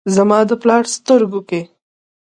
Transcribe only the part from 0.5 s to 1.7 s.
پلار سترګو کې،